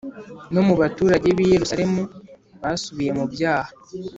[0.53, 2.01] No mu baturage b i yerusalemu
[2.61, 3.71] basubiye mu byaha